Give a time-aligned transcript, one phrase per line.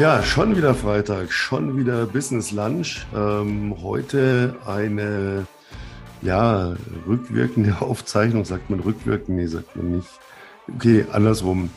[0.00, 3.06] Ja, schon wieder Freitag, schon wieder Business Lunch.
[3.14, 5.46] Ähm, heute eine
[6.22, 6.74] ja,
[7.06, 8.46] rückwirkende Aufzeichnung.
[8.46, 9.36] Sagt man rückwirkend?
[9.36, 10.08] Nee, sagt man nicht.
[10.74, 11.68] Okay, andersrum.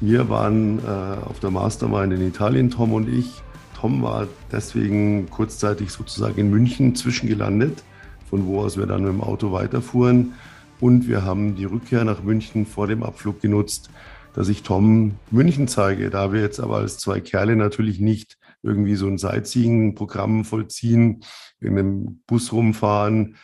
[0.00, 3.42] Wir waren äh, auf der Mastermind in Italien, Tom und ich.
[3.76, 7.82] Tom war deswegen kurzzeitig sozusagen in München zwischengelandet,
[8.30, 10.34] von wo aus wir dann mit dem Auto weiterfuhren.
[10.78, 13.90] Und wir haben die Rückkehr nach München vor dem Abflug genutzt,
[14.34, 16.10] dass ich Tom München zeige.
[16.10, 21.24] Da wir jetzt aber als zwei Kerle natürlich nicht irgendwie so ein Sightseeing-Programm vollziehen,
[21.60, 23.36] in einem Bus rumfahren,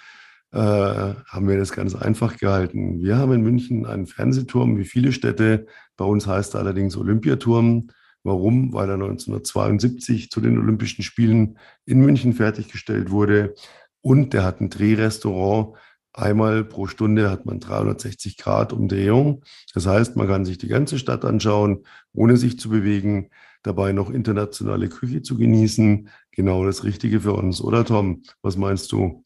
[0.52, 3.02] äh, haben wir das ganz einfach gehalten.
[3.02, 5.66] Wir haben in München einen Fernsehturm, wie viele Städte.
[5.96, 7.88] Bei uns heißt er allerdings Olympiaturm.
[8.22, 8.72] Warum?
[8.72, 13.54] Weil er 1972 zu den Olympischen Spielen in München fertiggestellt wurde.
[14.00, 15.76] Und der hat ein Drehrestaurant,
[16.18, 19.44] Einmal pro Stunde hat man 360 Grad Umdrehung.
[19.72, 23.30] Das heißt, man kann sich die ganze Stadt anschauen, ohne sich zu bewegen,
[23.62, 26.08] dabei noch internationale Küche zu genießen.
[26.32, 28.24] Genau das Richtige für uns, oder Tom?
[28.42, 29.22] Was meinst du?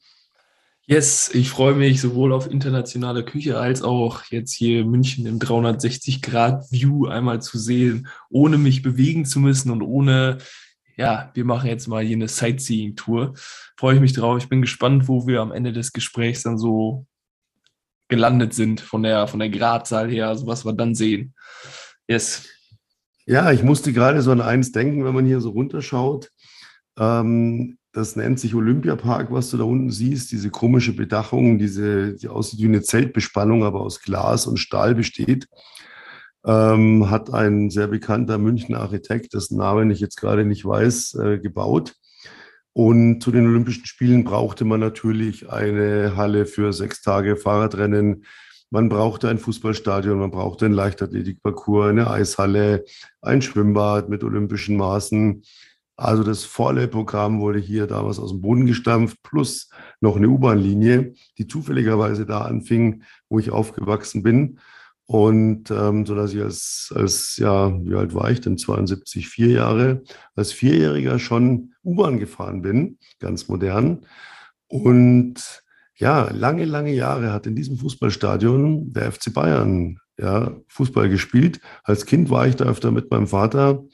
[0.84, 7.06] Yes, ich freue mich sowohl auf internationale Küche als auch jetzt hier München im 360-Grad-View
[7.06, 10.38] einmal zu sehen, ohne mich bewegen zu müssen und ohne
[10.96, 13.34] ja, wir machen jetzt mal hier eine Sightseeing-Tour.
[13.76, 14.38] Freue ich mich drauf.
[14.38, 17.06] Ich bin gespannt, wo wir am Ende des Gesprächs dann so
[18.08, 21.34] gelandet sind von der, von der Gradzahl her, also was wir dann sehen.
[22.06, 22.46] Yes.
[23.24, 26.30] Ja, ich musste gerade so an eins denken, wenn man hier so runterschaut.
[26.98, 32.28] Ähm, das nennt sich Olympiapark, was du da unten siehst, diese komische Bedachung, diese, die
[32.28, 35.46] aussieht wie eine Zeltbespannung, aber aus Glas und Stahl besteht
[36.46, 41.38] ähm, hat ein sehr bekannter Münchner Architekt, dessen Namen ich jetzt gerade nicht weiß, äh,
[41.38, 41.94] gebaut.
[42.74, 48.24] Und zu den Olympischen Spielen brauchte man natürlich eine Halle für sechs Tage Fahrradrennen.
[48.70, 52.84] Man brauchte ein Fußballstadion, man brauchte einen Leichtathletikparcours, eine Eishalle,
[53.20, 55.42] ein Schwimmbad mit olympischen Maßen.
[55.96, 59.68] Also das volle Programm wurde hier damals aus dem Boden gestampft, plus
[60.00, 64.58] noch eine U-Bahn-Linie, die zufälligerweise da anfing, wo ich aufgewachsen bin.
[65.06, 68.56] Und ähm, so dass ich als, als, ja, wie alt war ich denn?
[68.56, 70.02] 72, vier Jahre,
[70.36, 74.06] als Vierjähriger schon U-Bahn gefahren bin, ganz modern.
[74.68, 75.62] Und
[75.96, 81.60] ja, lange, lange Jahre hat in diesem Fußballstadion der FC Bayern ja, Fußball gespielt.
[81.84, 83.84] Als Kind war ich da öfter mit meinem Vater.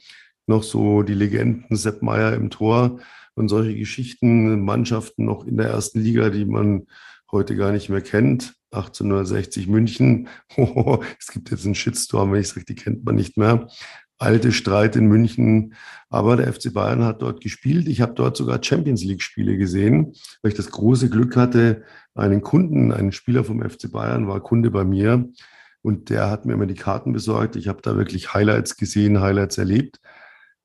[0.47, 2.99] Noch so die Legenden Sepp Meier im Tor
[3.35, 6.87] und solche Geschichten, Mannschaften noch in der ersten Liga, die man
[7.31, 8.55] heute gar nicht mehr kennt.
[8.71, 10.27] 1860 München.
[10.57, 13.67] Oh, es gibt jetzt einen Shitstorm, wenn ich sage, die kennt man nicht mehr.
[14.17, 15.75] Alte Streit in München.
[16.09, 17.87] Aber der FC Bayern hat dort gespielt.
[17.87, 21.83] Ich habe dort sogar Champions League-Spiele gesehen, weil ich das große Glück hatte,
[22.15, 25.29] einen Kunden, einen Spieler vom FC Bayern war Kunde bei mir.
[25.81, 27.55] Und der hat mir immer die Karten besorgt.
[27.55, 29.99] Ich habe da wirklich Highlights gesehen, Highlights erlebt,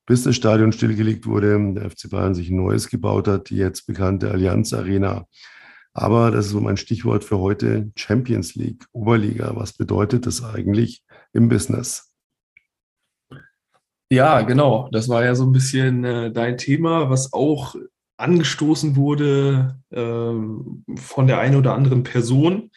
[0.06, 3.86] bis das Stadion stillgelegt wurde, der FC Bayern sich ein neues gebaut hat, die jetzt
[3.86, 5.26] bekannte Allianz Arena.
[5.94, 9.52] Aber das ist so mein Stichwort für heute, Champions League, Oberliga.
[9.54, 12.12] Was bedeutet das eigentlich im Business?
[14.10, 14.88] Ja, genau.
[14.90, 17.76] Das war ja so ein bisschen äh, dein Thema, was auch
[18.16, 22.70] angestoßen wurde ähm, von der einen oder anderen Person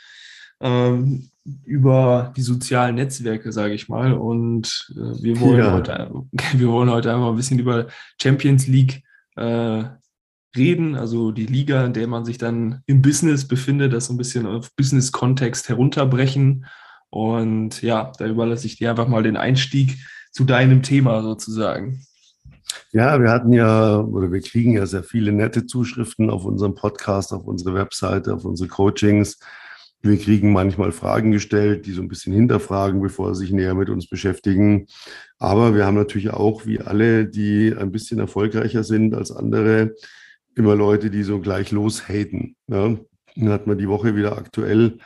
[0.61, 1.29] ähm,
[1.63, 4.13] über die sozialen Netzwerke, sage ich mal.
[4.13, 5.73] Und äh, wir, wollen ja.
[5.73, 6.11] heute,
[6.53, 7.87] wir wollen heute einmal ein bisschen über
[8.21, 9.03] Champions League
[9.35, 9.85] äh,
[10.57, 14.17] reden, also die Liga, in der man sich dann im Business befindet, das so ein
[14.17, 16.65] bisschen auf Business-Kontext herunterbrechen.
[17.09, 19.97] Und ja, da überlasse ich dir einfach mal den Einstieg
[20.31, 22.01] zu deinem Thema sozusagen.
[22.91, 27.33] Ja, wir hatten ja oder wir kriegen ja sehr viele nette Zuschriften auf unserem Podcast,
[27.33, 29.39] auf unsere Webseite, auf unsere Coachings.
[30.01, 33.89] Wir kriegen manchmal Fragen gestellt, die so ein bisschen hinterfragen, bevor sie sich näher mit
[33.89, 34.87] uns beschäftigen.
[35.39, 39.95] Aber wir haben natürlich auch, wie alle, die ein bisschen erfolgreicher sind als andere,
[40.57, 42.55] immer Leute, die so gleich loshaten.
[42.67, 42.95] Ja.
[43.35, 44.99] Dann hat man die Woche wieder aktuell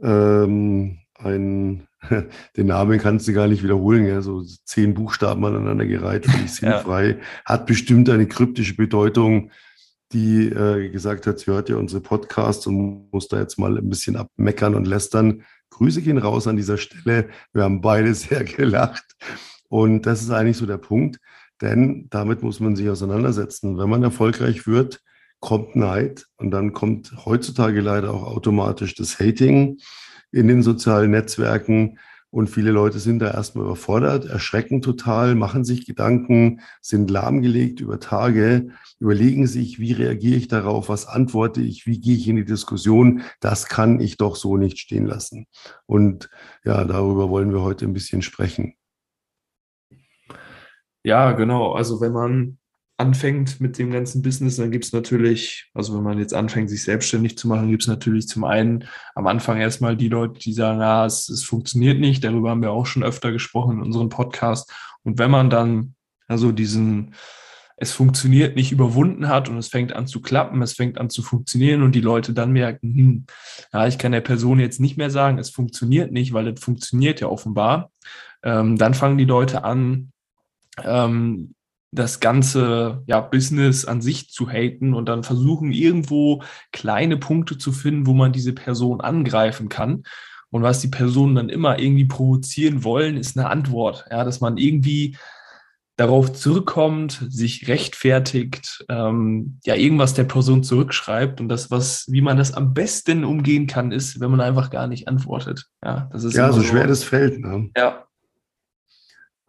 [0.00, 1.86] ähm, ein,
[2.56, 7.08] den Namen kannst du gar nicht wiederholen, ja, so zehn Buchstaben aneinander gereiht, völlig sinnfrei,
[7.10, 7.16] ja.
[7.44, 9.50] hat bestimmt eine kryptische Bedeutung,
[10.12, 13.88] die äh, gesagt hat, sie hört ja unsere Podcasts und muss da jetzt mal ein
[13.90, 15.44] bisschen abmeckern und lästern.
[15.70, 17.28] Grüße gehen raus an dieser Stelle.
[17.52, 19.04] Wir haben beide sehr gelacht.
[19.68, 21.18] Und das ist eigentlich so der Punkt.
[21.60, 23.78] Denn damit muss man sich auseinandersetzen.
[23.78, 25.00] Wenn man erfolgreich wird,
[25.40, 29.78] kommt Neid und dann kommt heutzutage leider auch automatisch das Hating
[30.32, 31.98] in den sozialen Netzwerken.
[32.30, 38.00] Und viele Leute sind da erstmal überfordert, erschrecken total, machen sich Gedanken, sind lahmgelegt über
[38.00, 38.68] Tage,
[39.00, 43.22] überlegen sich, wie reagiere ich darauf, was antworte ich, wie gehe ich in die Diskussion.
[43.40, 45.46] Das kann ich doch so nicht stehen lassen.
[45.86, 46.28] Und
[46.64, 48.74] ja, darüber wollen wir heute ein bisschen sprechen.
[51.04, 51.72] Ja, genau.
[51.72, 52.58] Also wenn man
[52.96, 56.82] anfängt mit dem ganzen Business, dann gibt es natürlich, also wenn man jetzt anfängt, sich
[56.82, 58.84] selbstständig zu machen, gibt es natürlich zum einen
[59.14, 62.24] am Anfang erstmal die Leute, die sagen, ja, es, es funktioniert nicht.
[62.24, 64.72] Darüber haben wir auch schon öfter gesprochen in unserem Podcast.
[65.04, 65.94] Und wenn man dann
[66.28, 67.14] also diesen,
[67.76, 71.22] es funktioniert nicht überwunden hat und es fängt an zu klappen, es fängt an zu
[71.22, 73.26] funktionieren und die Leute dann merken, hm,
[73.72, 77.20] ja, ich kann der Person jetzt nicht mehr sagen, es funktioniert nicht, weil es funktioniert
[77.20, 77.90] ja offenbar.
[78.42, 80.12] Ähm, dann fangen die Leute an,
[80.84, 81.54] ähm,
[81.90, 86.42] das ganze ja, Business an sich zu haten und dann versuchen irgendwo
[86.72, 90.02] kleine Punkte zu finden, wo man diese Person angreifen kann.
[90.50, 94.06] Und was die Personen dann immer irgendwie provozieren wollen, ist eine Antwort.
[94.10, 95.16] Ja, dass man irgendwie
[95.98, 102.36] darauf zurückkommt, sich rechtfertigt, ähm, ja, irgendwas der Person zurückschreibt und das, was, wie man
[102.36, 105.66] das am besten umgehen kann, ist, wenn man einfach gar nicht antwortet.
[105.84, 107.40] Ja, das ist ja so schwer das fällt.
[107.40, 107.70] Ne?
[107.76, 108.07] Ja.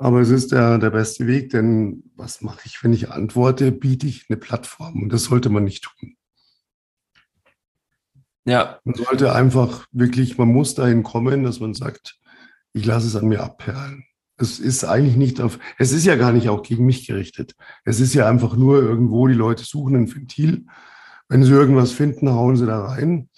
[0.01, 3.73] Aber es ist der, der beste Weg, denn was mache ich, wenn ich antworte?
[3.73, 6.15] Biete ich eine Plattform und das sollte man nicht tun.
[8.45, 8.79] Ja.
[8.85, 12.17] Man sollte einfach wirklich, man muss dahin kommen, dass man sagt,
[12.71, 14.05] ich lasse es an mir abperlen.
[14.37, 17.55] Es ist eigentlich nicht auf, es ist ja gar nicht auch gegen mich gerichtet.
[17.83, 20.65] Es ist ja einfach nur irgendwo, die Leute suchen ein Ventil.
[21.27, 23.29] Wenn sie irgendwas finden, hauen sie da rein,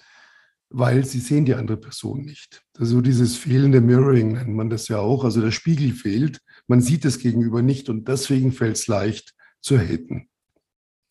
[0.70, 2.62] weil sie sehen die andere Person nicht.
[2.78, 5.24] Also dieses fehlende Mirroring nennt man das ja auch.
[5.24, 6.40] Also der Spiegel fehlt.
[6.72, 10.30] Man sieht das Gegenüber nicht und deswegen fällt es leicht zu haten.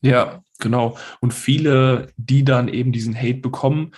[0.01, 0.97] Ja, genau.
[1.19, 3.91] Und viele, die dann eben diesen Hate bekommen,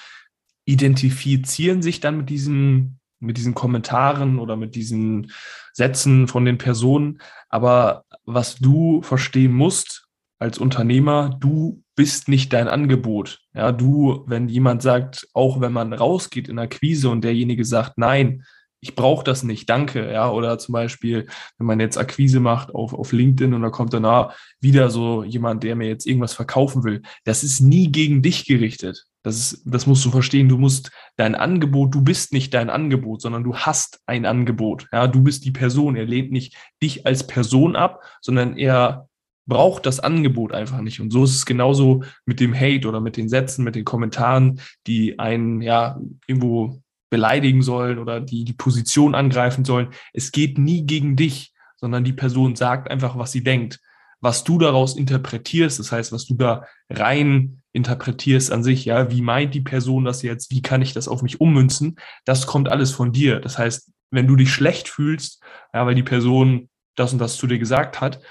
[0.65, 5.31] identifizieren sich dann mit diesem mit diesen Kommentaren oder mit diesen
[5.71, 7.21] Sätzen von den Personen.
[7.47, 13.39] Aber was du verstehen musst als Unternehmer, du bist nicht dein Angebot.
[13.53, 17.97] Ja, du, wenn jemand sagt, auch wenn man rausgeht in der Quise und derjenige sagt,
[17.97, 18.43] nein,
[18.83, 21.25] ich brauche das nicht, danke, ja, oder zum Beispiel,
[21.57, 25.23] wenn man jetzt Akquise macht auf, auf LinkedIn und da kommt dann ah, wieder so
[25.23, 29.05] jemand, der mir jetzt irgendwas verkaufen will, das ist nie gegen dich gerichtet.
[29.23, 30.49] Das, ist, das musst du verstehen.
[30.49, 34.87] Du musst dein Angebot, du bist nicht dein Angebot, sondern du hast ein Angebot.
[34.91, 35.95] Ja, du bist die Person.
[35.95, 39.07] Er lehnt nicht dich als Person ab, sondern er
[39.45, 40.99] braucht das Angebot einfach nicht.
[40.99, 44.59] Und so ist es genauso mit dem Hate oder mit den Sätzen, mit den Kommentaren,
[44.87, 45.97] die einen ja
[46.27, 46.82] irgendwo
[47.13, 49.89] beleidigen sollen oder die die Position angreifen sollen.
[50.13, 53.79] Es geht nie gegen dich, sondern die Person sagt einfach, was sie denkt.
[54.19, 59.21] Was du daraus interpretierst, das heißt, was du da rein interpretierst an sich, ja, wie
[59.21, 62.89] meint die Person das jetzt, wie kann ich das auf mich ummünzen, das kommt alles
[62.89, 63.39] von dir.
[63.39, 65.39] Das heißt, wenn du dich schlecht fühlst,
[65.71, 68.21] ja, weil die Person das und das zu dir gesagt hat,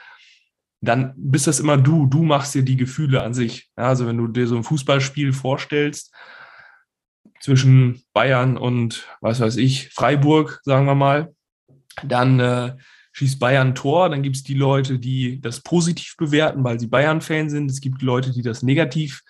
[0.80, 2.06] dann bist das immer du.
[2.06, 3.70] Du machst dir die Gefühle an sich.
[3.76, 6.12] Ja, also wenn du dir so ein Fußballspiel vorstellst
[7.42, 11.34] zwischen Bayern und was weiß ich, Freiburg, sagen wir mal,
[12.04, 12.76] dann äh,
[13.12, 17.50] schießt Bayern Tor, dann gibt es die Leute, die das positiv bewerten, weil sie Bayern-Fan
[17.50, 17.70] sind.
[17.70, 19.22] Es gibt Leute, die das negativ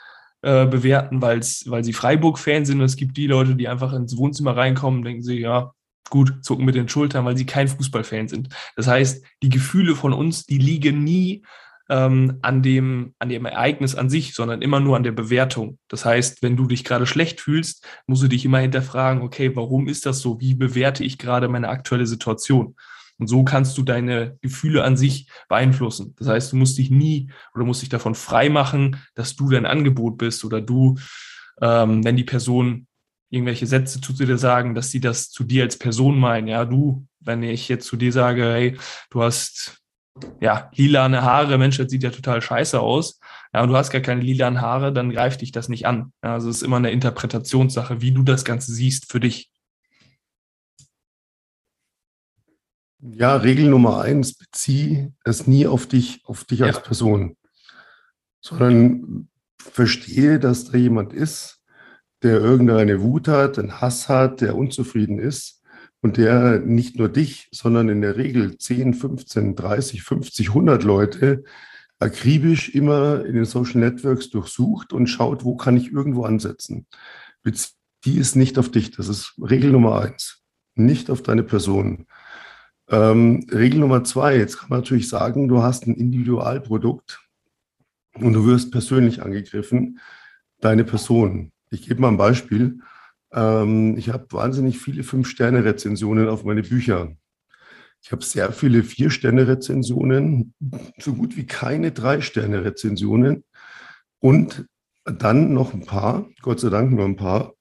[0.43, 2.79] äh, bewerten, weil's, weil sie Freiburg-Fan sind.
[2.79, 5.73] Und es gibt die Leute, die einfach ins Wohnzimmer reinkommen, denken sie, ja,
[6.11, 8.50] gut, zucken mit den Schultern, weil sie kein Fußballfan sind.
[8.76, 11.43] Das heißt, die Gefühle von uns, die liegen nie
[11.93, 15.79] ähm, an, dem, an dem Ereignis an sich, sondern immer nur an der Bewertung.
[15.89, 19.88] Das heißt, wenn du dich gerade schlecht fühlst, musst du dich immer hinterfragen, okay, warum
[19.88, 20.40] ist das so?
[20.40, 22.76] Wie bewerte ich gerade meine aktuelle Situation?
[23.19, 26.14] Und so kannst du deine Gefühle an sich beeinflussen.
[26.19, 29.66] Das heißt, du musst dich nie oder musst dich davon frei machen, dass du dein
[29.66, 30.97] Angebot bist oder du,
[31.61, 32.87] ähm, wenn die Person
[33.28, 36.49] irgendwelche Sätze zu dir sagen, dass sie das zu dir als Person meinen.
[36.49, 38.78] Ja, du, wenn ich jetzt zu dir sage, hey,
[39.11, 39.82] du hast
[40.40, 43.19] ja lilane Haare, Mensch, das sieht ja total scheiße aus.
[43.52, 46.12] Ja, und du hast gar keine lilanen Haare, dann greift dich das nicht an.
[46.23, 49.50] Ja, also es ist immer eine Interpretationssache, wie du das Ganze siehst für dich.
[53.00, 56.66] Ja, Regel Nummer eins, bezieh es nie auf dich, auf dich ja.
[56.66, 57.37] als Person,
[58.40, 59.28] sondern
[59.59, 61.62] verstehe, dass da jemand ist,
[62.23, 65.62] der irgendeine Wut hat, einen Hass hat, der unzufrieden ist
[66.02, 71.44] und der nicht nur dich, sondern in der Regel 10, 15, 30, 50, 100 Leute
[72.00, 76.87] akribisch immer in den Social Networks durchsucht und schaut, wo kann ich irgendwo ansetzen.
[77.44, 78.90] Bezieh es nicht auf dich.
[78.90, 80.42] Das ist Regel Nummer eins.
[80.75, 82.06] Nicht auf deine Person.
[82.88, 87.21] Ähm, Regel Nummer zwei, jetzt kann man natürlich sagen, du hast ein Individualprodukt
[88.14, 90.00] und du wirst persönlich angegriffen,
[90.61, 91.52] deine Person.
[91.71, 92.80] Ich gebe mal ein Beispiel.
[93.33, 97.12] Ähm, ich habe wahnsinnig viele Fünf-Sterne-Rezensionen auf meine Bücher.
[98.03, 100.55] Ich habe sehr viele Vier-Sterne-Rezensionen,
[100.99, 103.45] so gut wie keine Drei-Sterne-Rezensionen
[104.19, 104.67] und
[105.05, 107.55] dann noch ein paar, Gott sei Dank nur ein paar,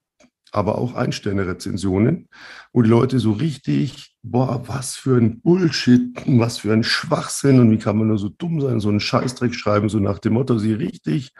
[0.50, 2.28] aber auch Ein-Sterne-Rezensionen,
[2.72, 7.70] wo die Leute so richtig, boah, was für ein Bullshit, was für ein Schwachsinn und
[7.70, 10.58] wie kann man nur so dumm sein, so einen Scheißdreck schreiben, so nach dem Motto,
[10.58, 11.32] sie richtig,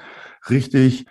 [0.48, 1.06] richtig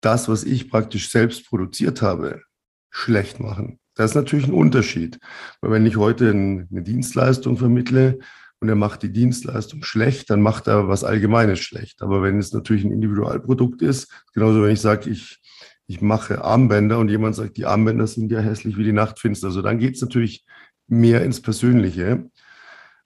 [0.00, 2.42] das, was ich praktisch selbst produziert habe,
[2.90, 3.78] schlecht machen.
[3.94, 5.18] Das ist natürlich ein Unterschied,
[5.60, 8.18] weil wenn ich heute eine Dienstleistung vermittle
[8.60, 12.02] und er macht die Dienstleistung schlecht, dann macht er was Allgemeines schlecht.
[12.02, 15.40] Aber wenn es natürlich ein Individualprodukt ist, genauso wenn ich sage, ich
[15.88, 19.46] ich mache Armbänder und jemand sagt, die Armbänder sind ja hässlich wie die Nachtfinster.
[19.46, 20.44] Also dann geht es natürlich
[20.86, 22.30] mehr ins Persönliche.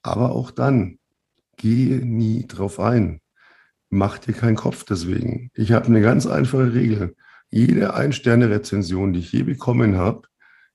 [0.01, 0.99] Aber auch dann,
[1.55, 3.21] gehe nie drauf ein.
[3.89, 5.49] Mach dir keinen Kopf deswegen.
[5.53, 7.15] Ich habe eine ganz einfache Regel.
[7.53, 10.27] Jede Ein-Sterne-Rezension, die ich je bekommen habe,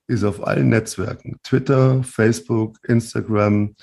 [0.07, 1.41] ist auf allen Netzwerken.
[1.43, 3.75] Twitter, Facebook, Instagram.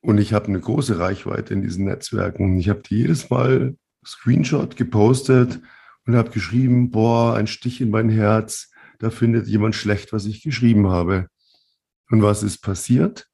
[0.00, 2.58] Und ich habe eine große Reichweite in diesen Netzwerken.
[2.58, 5.60] Ich habe die jedes Mal Screenshot gepostet
[6.06, 10.42] und habe geschrieben, boah, ein Stich in mein Herz, da findet jemand schlecht, was ich
[10.42, 11.28] geschrieben habe.
[12.08, 13.28] Und was ist passiert?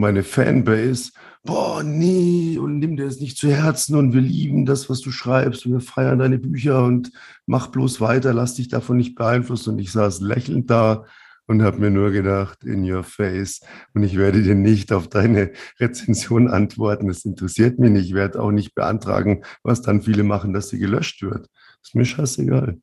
[0.00, 1.12] Meine Fanbase,
[1.44, 5.10] boah, nee, und nimm dir das nicht zu Herzen und wir lieben das, was du
[5.10, 7.12] schreibst und wir feiern deine Bücher und
[7.44, 9.74] mach bloß weiter, lass dich davon nicht beeinflussen.
[9.74, 11.04] Und ich saß lächelnd da
[11.46, 13.60] und habe mir nur gedacht, in your face.
[13.92, 17.08] Und ich werde dir nicht auf deine Rezension antworten.
[17.08, 18.06] Das interessiert mich nicht.
[18.06, 21.46] Ich werde auch nicht beantragen, was dann viele machen, dass sie gelöscht wird.
[21.82, 22.78] Ist mir scheißegal.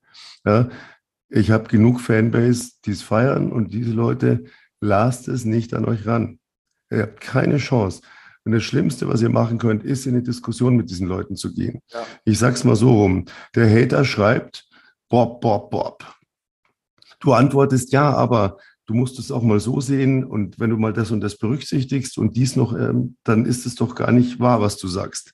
[0.45, 0.69] Ja,
[1.29, 4.43] ich habe genug Fanbase, die es feiern und diese Leute,
[4.81, 6.36] lasst es nicht an euch ran.
[6.89, 8.01] Ihr habt keine Chance.
[8.45, 11.53] Und das Schlimmste, was ihr machen könnt, ist in eine Diskussion mit diesen Leuten zu
[11.53, 11.81] gehen.
[11.89, 12.05] Ja.
[12.23, 13.25] Ich sag's mal so rum.
[13.55, 14.69] Der Hater schreibt,
[15.09, 16.05] Bob, Bob, Bob.
[17.19, 20.93] Du antwortest ja, aber du musst es auch mal so sehen und wenn du mal
[20.93, 24.61] das und das berücksichtigst und dies noch, ähm, dann ist es doch gar nicht wahr,
[24.61, 25.33] was du sagst.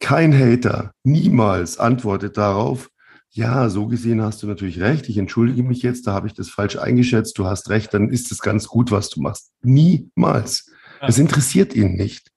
[0.00, 2.88] Kein Hater niemals antwortet darauf,
[3.36, 6.48] ja, so gesehen hast du natürlich recht, ich entschuldige mich jetzt, da habe ich das
[6.48, 9.52] falsch eingeschätzt, du hast recht, dann ist es ganz gut, was du machst.
[9.62, 10.70] Niemals.
[11.02, 12.32] Es interessiert ihn nicht.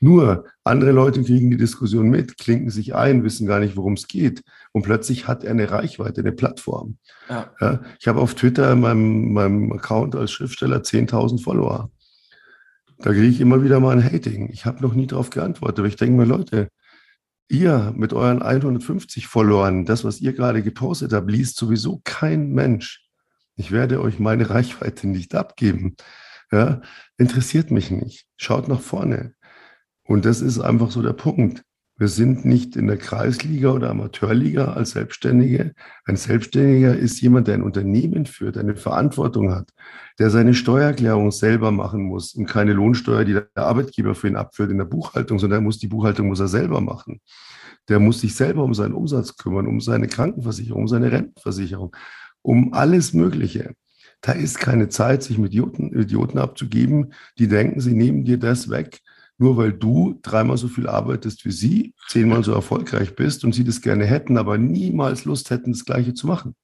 [0.00, 4.08] Nur andere Leute kriegen die Diskussion mit, klinken sich ein, wissen gar nicht, worum es
[4.08, 4.42] geht.
[4.72, 6.98] Und plötzlich hat er eine Reichweite, eine Plattform.
[7.28, 7.52] Ja.
[7.60, 11.92] Ja, ich habe auf Twitter in meinem, meinem Account als Schriftsteller 10.000 Follower.
[12.98, 14.50] Da kriege ich immer wieder mal ein Hating.
[14.52, 16.68] Ich habe noch nie darauf geantwortet, aber ich denke mir, Leute,
[17.48, 23.06] Ihr mit euren 150 Followern, das, was ihr gerade gepostet habt, liest sowieso kein Mensch.
[23.56, 25.96] Ich werde euch meine Reichweite nicht abgeben.
[26.50, 26.80] Ja,
[27.18, 28.26] interessiert mich nicht.
[28.36, 29.34] Schaut nach vorne.
[30.04, 31.62] Und das ist einfach so der Punkt.
[32.04, 35.72] Wir sind nicht in der Kreisliga oder Amateurliga als Selbstständige.
[36.04, 39.70] Ein Selbstständiger ist jemand, der ein Unternehmen führt, eine Verantwortung hat,
[40.18, 44.70] der seine Steuererklärung selber machen muss und keine Lohnsteuer, die der Arbeitgeber für ihn abführt
[44.70, 47.22] in der Buchhaltung, sondern er muss die Buchhaltung muss er selber machen.
[47.88, 51.96] Der muss sich selber um seinen Umsatz kümmern, um seine Krankenversicherung, um seine Rentenversicherung,
[52.42, 53.72] um alles Mögliche.
[54.20, 58.68] Da ist keine Zeit, sich mit Idioten, Idioten abzugeben, die denken, sie nehmen dir das
[58.68, 59.00] weg,
[59.38, 63.64] nur weil du dreimal so viel arbeitest wie sie, zehnmal so erfolgreich bist und sie
[63.64, 66.54] das gerne hätten, aber niemals Lust hätten, das Gleiche zu machen.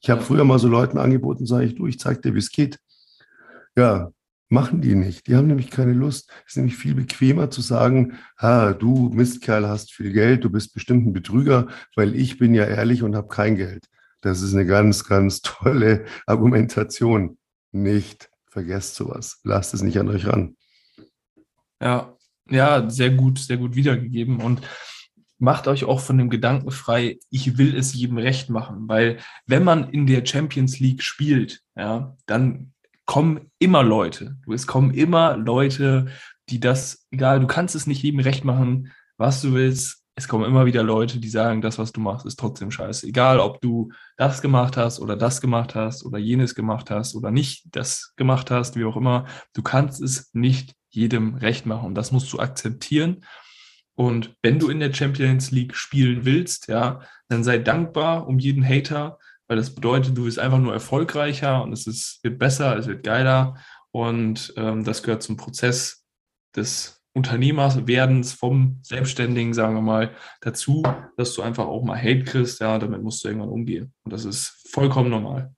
[0.00, 2.50] Ich habe früher mal so Leuten angeboten, sage ich, du, ich zeig dir, wie es
[2.50, 2.78] geht.
[3.76, 4.10] Ja,
[4.48, 5.26] machen die nicht.
[5.26, 6.30] Die haben nämlich keine Lust.
[6.46, 10.72] Es ist nämlich viel bequemer zu sagen, ha, du Mistkerl hast viel Geld, du bist
[10.72, 13.86] bestimmt ein Betrüger, weil ich bin ja ehrlich und habe kein Geld.
[14.20, 17.38] Das ist eine ganz, ganz tolle Argumentation.
[17.72, 19.40] Nicht vergesst sowas.
[19.44, 20.56] Lasst es nicht an euch ran.
[21.80, 22.16] Ja,
[22.48, 24.40] ja, sehr gut, sehr gut wiedergegeben.
[24.40, 24.62] Und
[25.38, 28.88] macht euch auch von dem Gedanken frei, ich will es jedem recht machen.
[28.88, 32.72] Weil wenn man in der Champions League spielt, ja, dann
[33.04, 34.36] kommen immer Leute.
[34.52, 36.06] Es kommen immer Leute,
[36.48, 40.02] die das, egal, du kannst es nicht jedem recht machen, was du willst.
[40.18, 43.06] Es kommen immer wieder Leute, die sagen, das, was du machst, ist trotzdem scheiße.
[43.06, 47.30] Egal, ob du das gemacht hast oder das gemacht hast oder jenes gemacht hast oder
[47.30, 49.26] nicht das gemacht hast, wie auch immer.
[49.52, 51.94] Du kannst es nicht jedem recht machen.
[51.94, 53.24] Das musst du akzeptieren.
[53.94, 58.66] Und wenn du in der Champions League spielen willst, ja, dann sei dankbar um jeden
[58.66, 62.86] Hater, weil das bedeutet, du bist einfach nur erfolgreicher und es ist, wird besser, es
[62.86, 63.56] wird geiler.
[63.92, 66.04] Und ähm, das gehört zum Prozess
[66.54, 70.82] des Unternehmerwerdens, vom Selbstständigen, sagen wir mal, dazu,
[71.16, 73.94] dass du einfach auch mal Hate kriegst, ja, damit musst du irgendwann umgehen.
[74.04, 75.54] Und das ist vollkommen normal.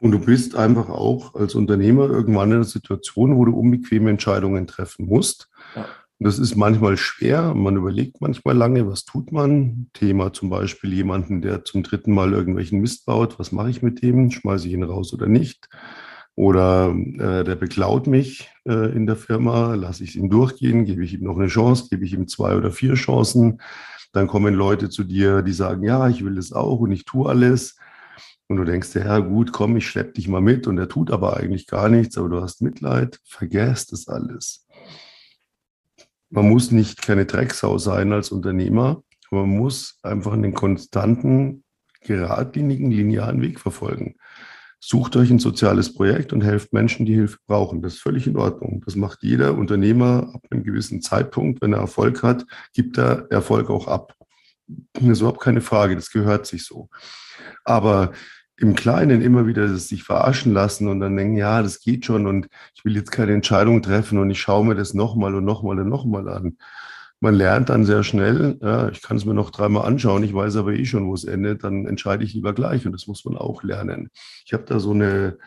[0.00, 4.66] Und du bist einfach auch als Unternehmer irgendwann in einer Situation, wo du unbequeme Entscheidungen
[4.66, 5.48] treffen musst.
[5.74, 5.86] Ja.
[6.20, 7.54] Das ist manchmal schwer.
[7.54, 9.88] Man überlegt manchmal lange, was tut man?
[9.92, 13.38] Thema zum Beispiel jemanden, der zum dritten Mal irgendwelchen Mist baut.
[13.38, 14.30] Was mache ich mit dem?
[14.30, 15.68] Schmeiße ich ihn raus oder nicht?
[16.34, 19.74] Oder äh, der beklaut mich äh, in der Firma.
[19.74, 20.84] Lasse ich ihn durchgehen?
[20.84, 21.86] Gebe ich ihm noch eine Chance?
[21.88, 23.60] Gebe ich ihm zwei oder vier Chancen?
[24.12, 27.28] Dann kommen Leute zu dir, die sagen, ja, ich will das auch und ich tue
[27.28, 27.76] alles.
[28.48, 30.66] Und du denkst dir, ja gut, komm, ich schlepp dich mal mit.
[30.66, 34.66] Und er tut aber eigentlich gar nichts, aber du hast Mitleid, vergesst das alles.
[36.30, 41.64] Man muss nicht keine Drecksau sein als Unternehmer, aber man muss einfach einen konstanten,
[42.02, 44.16] geradlinigen, linearen Weg verfolgen.
[44.80, 47.82] Sucht euch ein soziales Projekt und helft Menschen, die Hilfe brauchen.
[47.82, 48.82] Das ist völlig in Ordnung.
[48.84, 51.60] Das macht jeder Unternehmer ab einem gewissen Zeitpunkt.
[51.60, 54.14] Wenn er Erfolg hat, gibt er Erfolg auch ab.
[54.92, 55.96] Das ist überhaupt keine Frage.
[55.96, 56.88] Das gehört sich so.
[57.64, 58.12] Aber
[58.58, 62.48] im Kleinen immer wieder sich verarschen lassen und dann denken, ja, das geht schon und
[62.74, 65.88] ich will jetzt keine Entscheidung treffen und ich schaue mir das nochmal und nochmal und
[65.88, 66.58] nochmal an.
[67.20, 70.56] Man lernt dann sehr schnell, ja, ich kann es mir noch dreimal anschauen, ich weiß
[70.56, 73.36] aber eh schon, wo es endet, dann entscheide ich lieber gleich und das muss man
[73.36, 74.10] auch lernen.
[74.44, 75.38] Ich habe da so eine,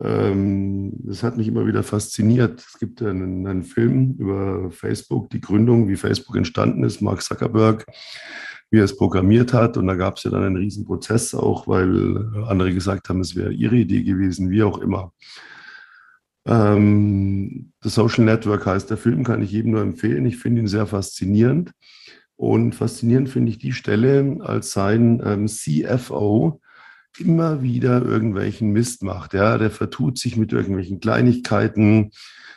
[0.00, 2.60] ähm, das hat mich immer wieder fasziniert.
[2.60, 7.86] Es gibt einen, einen Film über Facebook, die Gründung, wie Facebook entstanden ist, Mark Zuckerberg
[8.76, 9.78] wie er es programmiert hat.
[9.78, 13.34] Und da gab es ja dann einen riesen Prozess auch, weil andere gesagt haben, es
[13.34, 15.12] wäre ihre Idee gewesen, wie auch immer.
[16.46, 20.26] Ähm, The Social Network heißt der Film, kann ich jedem nur empfehlen.
[20.26, 21.72] Ich finde ihn sehr faszinierend.
[22.36, 26.60] Und faszinierend finde ich die Stelle, als sein ähm, CFO
[27.18, 29.32] immer wieder irgendwelchen Mist macht.
[29.32, 32.10] Ja, der vertut sich mit irgendwelchen Kleinigkeiten,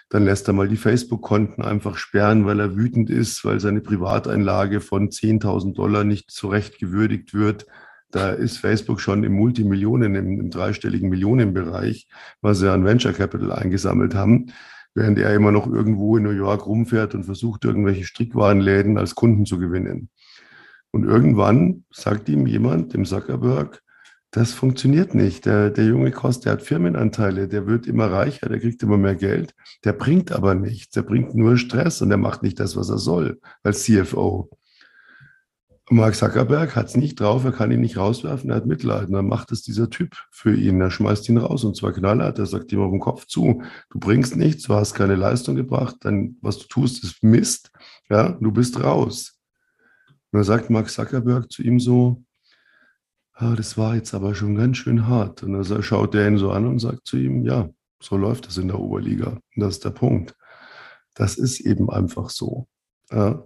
[0.10, 4.82] dann lässt er mal die Facebook-Konten einfach sperren, weil er wütend ist, weil seine Privateinlage
[4.82, 7.68] von 10.000 Dollar nicht zurecht gewürdigt wird.
[8.10, 12.08] Da ist Facebook schon im Multimillionen, im, im dreistelligen Millionenbereich,
[12.42, 14.48] was sie an Venture Capital eingesammelt haben,
[14.96, 19.46] während er immer noch irgendwo in New York rumfährt und versucht, irgendwelche Strickwarenläden als Kunden
[19.46, 20.10] zu gewinnen.
[20.90, 23.84] Und irgendwann sagt ihm jemand, dem Zuckerberg,
[24.32, 25.46] das funktioniert nicht.
[25.46, 29.16] Der, der junge Kost, der hat Firmenanteile, der wird immer reicher, der kriegt immer mehr
[29.16, 32.90] Geld, der bringt aber nichts, der bringt nur Stress und der macht nicht das, was
[32.90, 34.50] er soll als CFO.
[35.92, 39.08] Mark Zuckerberg hat es nicht drauf, er kann ihn nicht rauswerfen, er hat Mitleid.
[39.12, 40.80] Dann macht es dieser Typ für ihn.
[40.80, 42.38] Er schmeißt ihn raus und zwar knallhart.
[42.38, 45.96] Er sagt ihm auf den Kopf zu: Du bringst nichts, du hast keine Leistung gebracht,
[46.02, 47.72] dann was du tust, ist Mist.
[48.08, 49.40] Ja, du bist raus.
[50.32, 52.24] Und dann sagt Mark Zuckerberg zu ihm so:
[53.40, 55.44] ah, das war jetzt aber schon ganz schön hart.
[55.44, 57.70] Und dann schaut der ihn so an und sagt zu ihm, ja,
[58.02, 59.30] so läuft es in der Oberliga.
[59.30, 60.36] Und das ist der Punkt.
[61.16, 62.68] Das ist eben einfach so.
[63.12, 63.44] Ja,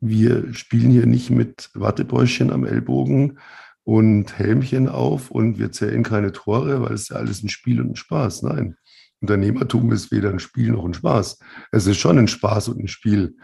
[0.00, 3.38] wir spielen hier nicht mit Wattebäuschen am Ellbogen
[3.82, 7.90] und Helmchen auf und wir zählen keine Tore, weil es ja alles ein Spiel und
[7.90, 8.42] ein Spaß.
[8.42, 8.76] Nein,
[9.20, 11.38] Unternehmertum ist weder ein Spiel noch ein Spaß.
[11.72, 13.36] Es ist schon ein Spaß und ein Spiel,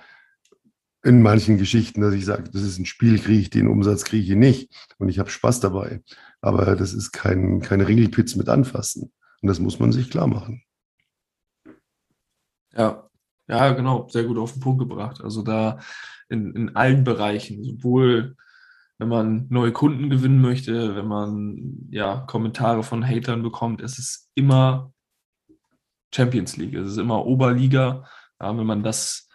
[1.03, 4.33] in manchen Geschichten, dass ich sage, das ist ein Spiel, kriege ich den Umsatz, kriege
[4.33, 4.91] ich nicht.
[4.99, 6.03] Und ich habe Spaß dabei.
[6.41, 9.13] Aber das ist kein, keine Ringelpitz mit anfassen.
[9.41, 10.63] Und das muss man sich klar machen.
[12.73, 13.09] Ja,
[13.49, 15.23] ja, genau, sehr gut auf den Punkt gebracht.
[15.23, 15.81] Also da
[16.29, 18.37] in, in allen Bereichen, sowohl
[18.99, 24.31] wenn man neue Kunden gewinnen möchte, wenn man ja Kommentare von Hatern bekommt, es ist
[24.35, 24.93] immer
[26.15, 28.05] Champions League, es ist immer Oberliga.
[28.39, 29.30] Ja, wenn man das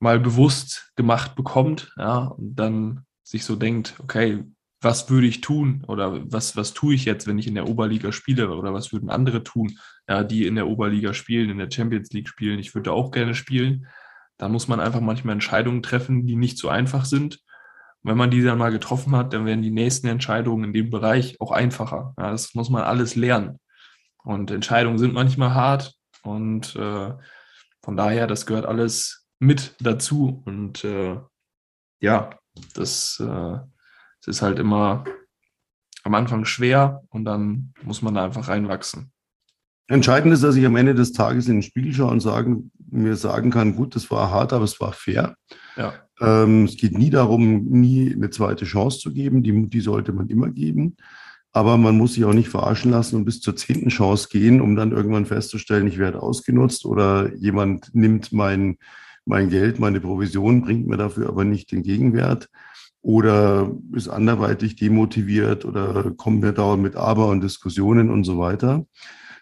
[0.00, 4.44] mal bewusst gemacht bekommt, ja, und dann sich so denkt, okay,
[4.80, 8.12] was würde ich tun oder was, was tue ich jetzt, wenn ich in der Oberliga
[8.12, 12.10] spiele oder was würden andere tun, ja, die in der Oberliga spielen, in der Champions
[12.12, 13.86] League spielen, ich würde auch gerne spielen.
[14.38, 17.40] Da muss man einfach manchmal Entscheidungen treffen, die nicht so einfach sind.
[18.02, 20.88] Und wenn man die dann mal getroffen hat, dann werden die nächsten Entscheidungen in dem
[20.88, 22.14] Bereich auch einfacher.
[22.18, 23.60] Ja, das muss man alles lernen.
[24.24, 27.12] Und Entscheidungen sind manchmal hart und äh,
[27.82, 30.42] von daher, das gehört alles mit dazu.
[30.44, 31.16] Und äh,
[32.00, 32.30] ja,
[32.74, 35.04] das, äh, das ist halt immer
[36.04, 39.12] am Anfang schwer und dann muss man da einfach reinwachsen.
[39.88, 43.16] Entscheidend ist, dass ich am Ende des Tages in den Spiegel schaue und sagen, mir
[43.16, 45.34] sagen kann, gut, das war hart, aber es war fair.
[45.76, 45.94] Ja.
[46.20, 49.42] Ähm, es geht nie darum, nie eine zweite Chance zu geben.
[49.42, 50.96] Die, die sollte man immer geben.
[51.52, 54.76] Aber man muss sich auch nicht verarschen lassen und bis zur zehnten Chance gehen, um
[54.76, 58.78] dann irgendwann festzustellen, ich werde ausgenutzt oder jemand nimmt mein,
[59.24, 62.48] mein Geld, meine Provision bringt mir dafür aber nicht den Gegenwert
[63.02, 68.86] oder ist anderweitig demotiviert oder kommt mir dauernd mit Aber und Diskussionen und so weiter.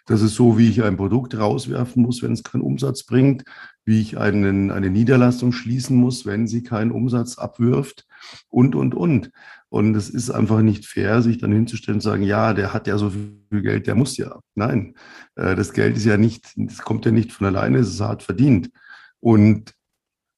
[0.05, 3.43] Das ist so, wie ich ein Produkt rauswerfen muss, wenn es keinen Umsatz bringt,
[3.85, 8.07] wie ich einen, eine Niederlassung schließen muss, wenn sie keinen Umsatz abwirft
[8.47, 9.29] und, und, und.
[9.69, 12.97] Und es ist einfach nicht fair, sich dann hinzustellen und sagen, ja, der hat ja
[12.97, 14.39] so viel Geld, der muss ja.
[14.55, 14.95] Nein,
[15.35, 18.23] äh, das Geld ist ja nicht, das kommt ja nicht von alleine, es ist hart
[18.23, 18.71] verdient.
[19.19, 19.73] Und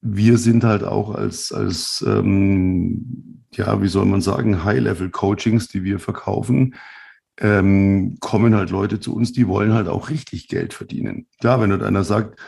[0.01, 5.99] wir sind halt auch als, als ähm, ja, wie soll man sagen, High-Level-Coachings, die wir
[5.99, 6.75] verkaufen,
[7.39, 11.27] ähm, kommen halt Leute zu uns, die wollen halt auch richtig Geld verdienen.
[11.39, 12.39] Klar, wenn dort einer sagt,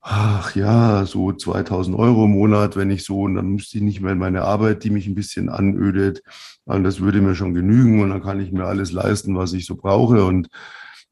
[0.00, 4.00] ach ja, so 2000 Euro im Monat, wenn ich so, und dann müsste ich nicht
[4.00, 6.22] mehr in meine Arbeit, die mich ein bisschen anödet.
[6.64, 9.66] Und das würde mir schon genügen und dann kann ich mir alles leisten, was ich
[9.66, 10.24] so brauche.
[10.24, 10.48] Und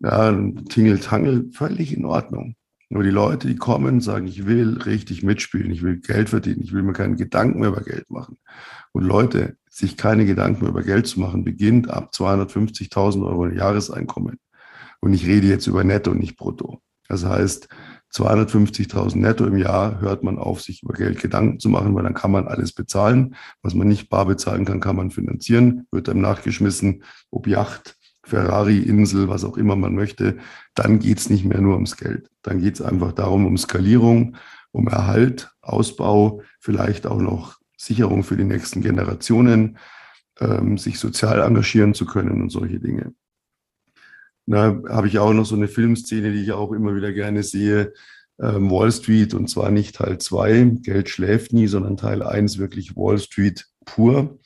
[0.00, 0.32] ja,
[0.68, 2.54] Tingeltangel, völlig in Ordnung.
[2.90, 6.72] Nur die Leute, die kommen sagen, ich will richtig mitspielen, ich will Geld verdienen, ich
[6.72, 8.38] will mir keine Gedanken mehr über Geld machen.
[8.92, 14.38] Und Leute, sich keine Gedanken mehr über Geld zu machen, beginnt ab 250.000 Euro Jahreseinkommen.
[15.00, 16.80] Und ich rede jetzt über Netto, nicht Brutto.
[17.08, 17.68] Das heißt,
[18.12, 22.14] 250.000 netto im Jahr hört man auf, sich über Geld Gedanken zu machen, weil dann
[22.14, 23.34] kann man alles bezahlen.
[23.62, 27.97] Was man nicht bar bezahlen kann, kann man finanzieren, wird einem nachgeschmissen, ob Yacht,
[28.28, 30.38] Ferrari, Insel, was auch immer man möchte.
[30.74, 32.30] Dann geht es nicht mehr nur ums Geld.
[32.42, 34.36] Dann geht es einfach darum, um Skalierung,
[34.70, 39.78] um Erhalt, Ausbau, vielleicht auch noch Sicherung für die nächsten Generationen,
[40.40, 43.14] ähm, sich sozial engagieren zu können und solche Dinge.
[44.46, 47.92] Da habe ich auch noch so eine Filmszene, die ich auch immer wieder gerne sehe.
[48.40, 52.96] Ähm, Wall Street und zwar nicht Teil 2, Geld schläft nie, sondern Teil 1 wirklich
[52.96, 54.38] Wall Street pur.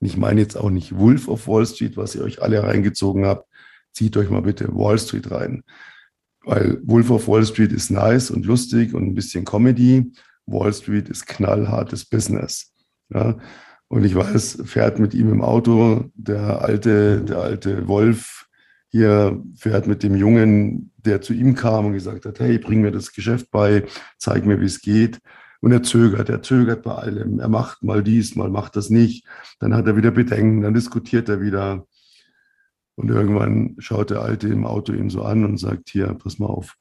[0.00, 3.26] Und ich meine jetzt auch nicht Wolf of Wall Street, was ihr euch alle reingezogen
[3.26, 3.48] habt.
[3.92, 5.62] Zieht euch mal bitte Wall Street rein.
[6.44, 10.12] Weil Wolf of Wall Street ist nice und lustig und ein bisschen Comedy.
[10.46, 12.72] Wall Street ist knallhartes Business.
[13.12, 13.38] Ja.
[13.88, 18.46] Und ich weiß, fährt mit ihm im Auto der alte, der alte Wolf
[18.90, 22.90] hier fährt mit dem Jungen, der zu ihm kam und gesagt hat, hey, bring mir
[22.90, 23.84] das Geschäft bei,
[24.18, 25.18] zeig mir, wie es geht.
[25.60, 27.40] Und er zögert, er zögert bei allem.
[27.40, 29.26] Er macht mal dies, mal macht das nicht.
[29.58, 31.86] Dann hat er wieder Bedenken, dann diskutiert er wieder.
[32.96, 36.46] Und irgendwann schaut der Alte im Auto ihn so an und sagt, hier, pass mal
[36.46, 36.76] auf.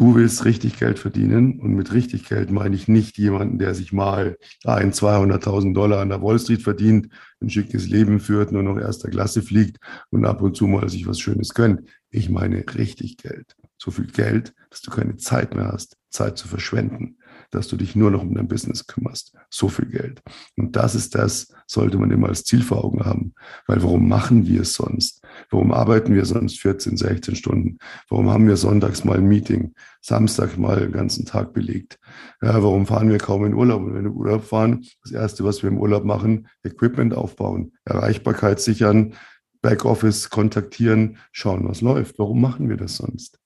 [0.00, 3.92] Du willst richtig Geld verdienen und mit richtig Geld meine ich nicht jemanden, der sich
[3.92, 7.10] mal ein 200.000 Dollar an der Wall Street verdient,
[7.42, 9.76] ein schickes Leben führt, nur noch erster Klasse fliegt
[10.08, 11.86] und ab und zu mal sich was Schönes gönnt.
[12.08, 13.54] Ich meine richtig Geld.
[13.76, 17.16] So viel Geld, dass du keine Zeit mehr hast, Zeit zu verschwenden
[17.50, 19.34] dass du dich nur noch um dein Business kümmerst.
[19.50, 20.22] So viel Geld.
[20.56, 23.34] Und das ist das, sollte man immer als Ziel vor Augen haben.
[23.66, 25.22] Weil warum machen wir es sonst?
[25.50, 27.78] Warum arbeiten wir sonst 14, 16 Stunden?
[28.08, 31.98] Warum haben wir sonntags mal ein Meeting, Samstag mal den ganzen Tag belegt?
[32.40, 33.82] Ja, warum fahren wir kaum in Urlaub?
[33.82, 37.72] Und wenn wir in Urlaub fahren, das Erste, was wir im Urlaub machen, Equipment aufbauen,
[37.84, 39.14] Erreichbarkeit sichern,
[39.62, 42.18] Backoffice kontaktieren, schauen, was läuft.
[42.18, 43.39] Warum machen wir das sonst?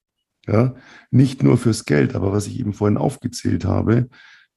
[0.46, 0.74] Ja,
[1.10, 4.08] nicht nur fürs Geld, aber was ich eben vorhin aufgezählt habe,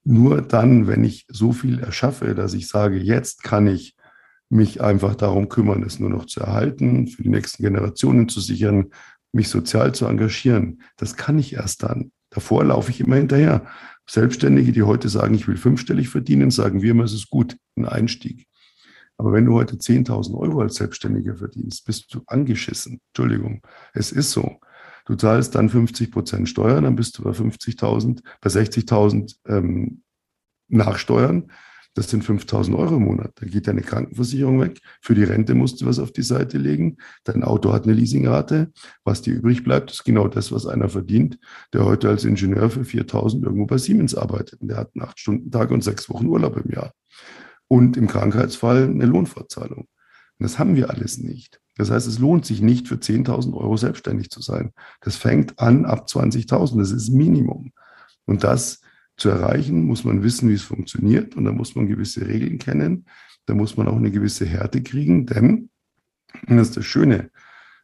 [0.04, 3.94] nur dann, wenn ich so viel erschaffe, dass ich sage, jetzt kann ich
[4.50, 8.90] mich einfach darum kümmern, es nur noch zu erhalten, für die nächsten Generationen zu sichern,
[9.32, 10.82] mich sozial zu engagieren.
[10.96, 12.12] Das kann ich erst dann.
[12.30, 13.66] Davor laufe ich immer hinterher.
[14.08, 17.84] Selbstständige, die heute sagen, ich will fünfstellig verdienen, sagen wir immer, es ist gut, ein
[17.84, 18.46] Einstieg.
[19.18, 23.00] Aber wenn du heute 10.000 Euro als Selbstständiger verdienst, bist du angeschissen.
[23.08, 24.58] Entschuldigung, es ist so.
[25.08, 30.02] Du zahlst dann 50 Prozent Steuern, dann bist du bei 50.000, bei 60.000 ähm,
[30.68, 31.50] Nachsteuern.
[31.94, 33.32] Das sind 5.000 Euro im Monat.
[33.36, 34.80] Da geht deine Krankenversicherung weg.
[35.00, 36.98] Für die Rente musst du was auf die Seite legen.
[37.24, 38.70] Dein Auto hat eine Leasingrate.
[39.02, 41.38] Was dir übrig bleibt, ist genau das, was einer verdient,
[41.72, 44.60] der heute als Ingenieur für 4.000 irgendwo bei Siemens arbeitet.
[44.60, 46.92] Und der hat einen 8-Stunden-Tag und sechs Wochen Urlaub im Jahr.
[47.66, 49.88] Und im Krankheitsfall eine Lohnfortzahlung.
[50.38, 51.62] Und das haben wir alles nicht.
[51.78, 54.72] Das heißt, es lohnt sich nicht für 10.000 Euro selbstständig zu sein.
[55.00, 56.76] Das fängt an ab 20.000.
[56.78, 57.72] Das ist Minimum.
[58.26, 58.80] Und das
[59.16, 61.36] zu erreichen, muss man wissen, wie es funktioniert.
[61.36, 63.06] Und da muss man gewisse Regeln kennen.
[63.46, 65.24] Da muss man auch eine gewisse Härte kriegen.
[65.26, 65.70] Denn,
[66.48, 67.30] das ist das Schöne,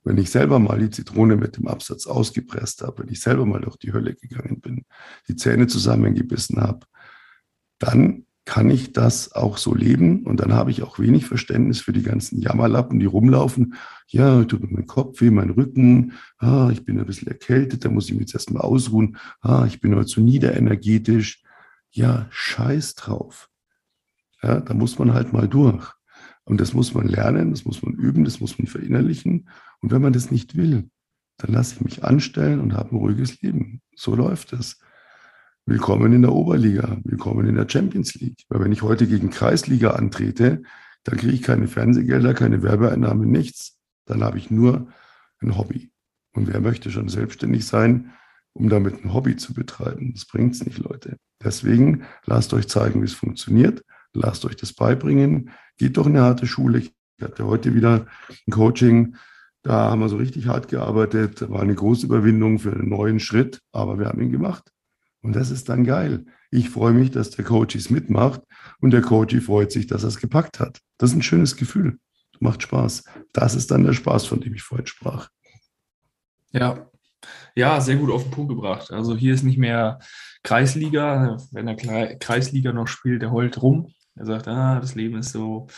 [0.03, 3.61] wenn ich selber mal die Zitrone mit dem Absatz ausgepresst habe, wenn ich selber mal
[3.61, 4.85] durch die Hölle gegangen bin,
[5.29, 6.81] die Zähne zusammengebissen habe,
[7.79, 10.25] dann kann ich das auch so leben?
[10.25, 13.75] Und dann habe ich auch wenig Verständnis für die ganzen Jammerlappen, die rumlaufen.
[14.09, 16.13] Ja, tut mir mein Kopf weh, mein Rücken.
[16.39, 19.17] Ah, ich bin ein bisschen erkältet, da muss ich mich jetzt erstmal ausruhen.
[19.41, 21.43] Ah, ich bin heute zu niederenergetisch.
[21.91, 23.49] Ja, scheiß drauf.
[24.43, 25.91] Ja, da muss man halt mal durch.
[26.45, 29.49] Und das muss man lernen, das muss man üben, das muss man verinnerlichen.
[29.81, 30.91] Und wenn man das nicht will,
[31.39, 33.81] dann lasse ich mich anstellen und habe ein ruhiges Leben.
[33.97, 34.79] So läuft es.
[35.67, 38.45] Willkommen in der Oberliga, willkommen in der Champions League.
[38.51, 40.63] Weil wenn ich heute gegen Kreisliga antrete,
[41.05, 43.79] dann kriege ich keine Fernsehgelder, keine Werbeeinnahmen, nichts.
[44.05, 44.89] Dann habe ich nur
[45.41, 45.91] ein Hobby.
[46.35, 48.13] Und wer möchte schon selbstständig sein,
[48.53, 50.13] um damit ein Hobby zu betreiben?
[50.13, 51.17] Das bringt es nicht, Leute.
[51.43, 53.83] Deswegen lasst euch zeigen, wie es funktioniert.
[54.13, 55.49] Lasst euch das beibringen.
[55.79, 56.81] Geht doch in eine harte Schule.
[56.81, 58.05] Ich hatte heute wieder
[58.47, 59.17] ein Coaching.
[59.63, 61.49] Da haben wir so richtig hart gearbeitet.
[61.49, 64.74] War eine große Überwindung für einen neuen Schritt, aber wir haben ihn gemacht.
[65.25, 66.27] Und das ist dann geil.
[66.51, 68.43] Ich freue mich, dass der Coach es mitmacht
[68.81, 70.81] und der Coach freut sich, dass er es gepackt hat.
[70.99, 71.99] Das ist ein schönes Gefühl.
[72.41, 73.05] Macht Spaß.
[73.33, 75.31] Das ist dann der Spaß, von dem ich vorhin sprach.
[76.53, 76.91] Ja,
[77.57, 78.91] Ja, sehr gut auf den Punkt gebracht.
[78.93, 79.99] Also hier ist nicht mehr
[80.43, 81.39] Kreisliga.
[81.53, 83.95] Wenn er Kreisliga noch spielt, der heult rum.
[84.17, 85.69] Er sagt, ah, das Leben ist so,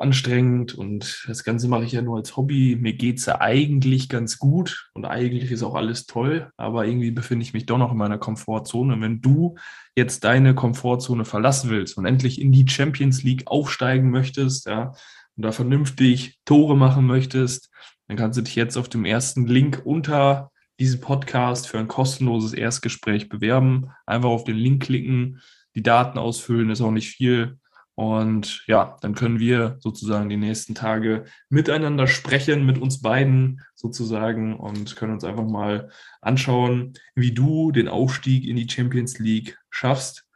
[0.00, 2.76] anstrengend und das Ganze mache ich ja nur als Hobby.
[2.80, 7.10] Mir geht es ja eigentlich ganz gut und eigentlich ist auch alles toll, aber irgendwie
[7.10, 8.94] befinde ich mich doch noch in meiner Komfortzone.
[8.94, 9.56] Und wenn du
[9.94, 14.92] jetzt deine Komfortzone verlassen willst und endlich in die Champions League aufsteigen möchtest, ja,
[15.36, 17.70] und da vernünftig Tore machen möchtest,
[18.08, 22.52] dann kannst du dich jetzt auf dem ersten Link unter diesem Podcast für ein kostenloses
[22.52, 23.90] Erstgespräch bewerben.
[24.06, 25.40] Einfach auf den Link klicken,
[25.74, 27.58] die Daten ausfüllen, ist auch nicht viel.
[27.96, 34.54] Und ja, dann können wir sozusagen die nächsten Tage miteinander sprechen, mit uns beiden sozusagen
[34.54, 40.28] und können uns einfach mal anschauen, wie du den Aufstieg in die Champions League schaffst.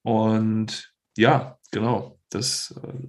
[0.00, 3.08] Und ja, genau, das äh,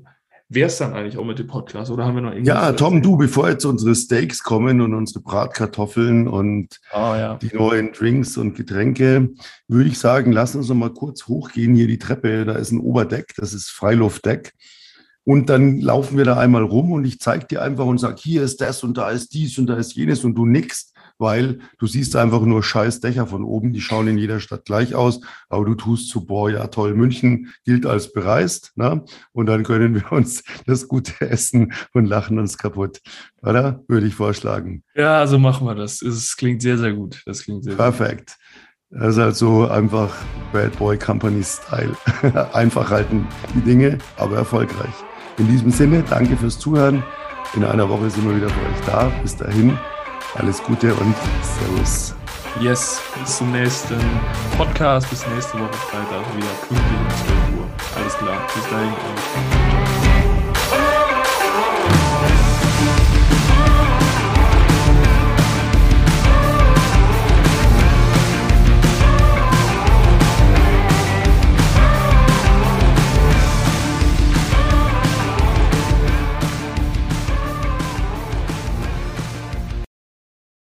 [0.53, 2.53] wäre es dann eigentlich auch mit dem Podcast oder haben wir noch irgendwas?
[2.53, 7.35] Ja, Tom, du, bevor jetzt unsere Steaks kommen und unsere Bratkartoffeln und oh, ja.
[7.35, 9.29] die neuen Drinks und Getränke,
[9.67, 12.45] würde ich sagen, lass uns noch mal kurz hochgehen hier die Treppe.
[12.45, 14.53] Da ist ein Oberdeck, das ist Freiluftdeck.
[15.25, 18.43] Und dann laufen wir da einmal rum und ich zeige dir einfach und sage, hier
[18.43, 21.87] ist das und da ist dies und da ist jenes und du nickst weil du
[21.87, 25.65] siehst einfach nur scheiß Dächer von oben, die schauen in jeder Stadt gleich aus, aber
[25.65, 29.03] du tust zu, boah, ja toll, München gilt als bereist, ne?
[29.31, 33.01] und dann können wir uns das gute essen und lachen uns kaputt,
[33.41, 33.83] oder?
[33.87, 34.83] Würde ich vorschlagen.
[34.95, 36.01] Ja, so machen wir das.
[36.01, 37.21] Es klingt sehr, sehr gut.
[37.25, 38.37] Das klingt sehr Perfekt.
[38.89, 40.13] Das ist halt so einfach
[40.51, 41.95] Bad Boy Company Style.
[42.53, 44.93] einfach halten die Dinge, aber erfolgreich.
[45.37, 47.03] In diesem Sinne, danke fürs Zuhören.
[47.55, 49.11] In einer Woche sind wir wieder für euch da.
[49.21, 49.77] Bis dahin,
[50.35, 52.15] alles Gute und Servus.
[52.59, 53.99] Yes, bis zum nächsten
[54.57, 57.67] Podcast, bis nächste Woche Freitag wieder pünktlich um 12 Uhr.
[57.95, 60.02] Alles klar, bis dahin.